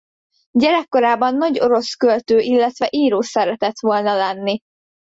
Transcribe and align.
Gyerekkorában 0.51 1.35
nagy 1.35 1.59
orosz 1.59 1.93
költő 1.93 2.39
illetve 2.39 2.87
író 2.91 3.21
szeretett 3.21 3.79
volna 3.79 4.15
lenni. 4.15 4.59